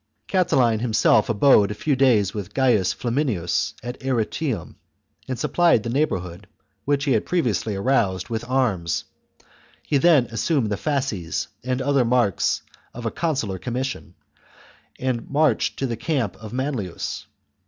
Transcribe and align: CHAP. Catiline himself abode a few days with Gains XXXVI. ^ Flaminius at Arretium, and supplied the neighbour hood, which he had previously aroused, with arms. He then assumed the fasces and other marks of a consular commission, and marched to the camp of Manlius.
CHAP. 0.27 0.47
Catiline 0.47 0.79
himself 0.79 1.29
abode 1.29 1.69
a 1.69 1.75
few 1.75 1.95
days 1.95 2.33
with 2.33 2.55
Gains 2.55 2.91
XXXVI. 2.91 2.93
^ 2.93 3.01
Flaminius 3.01 3.73
at 3.83 3.99
Arretium, 3.99 4.77
and 5.27 5.37
supplied 5.37 5.83
the 5.83 5.91
neighbour 5.91 6.17
hood, 6.17 6.47
which 6.85 7.03
he 7.03 7.11
had 7.11 7.23
previously 7.23 7.75
aroused, 7.75 8.27
with 8.27 8.43
arms. 8.49 9.03
He 9.83 9.97
then 9.99 10.25
assumed 10.31 10.71
the 10.71 10.75
fasces 10.77 11.49
and 11.63 11.83
other 11.83 12.03
marks 12.03 12.63
of 12.95 13.05
a 13.05 13.11
consular 13.11 13.59
commission, 13.59 14.15
and 14.99 15.29
marched 15.29 15.77
to 15.77 15.85
the 15.85 15.97
camp 15.97 16.35
of 16.37 16.51
Manlius. 16.51 17.27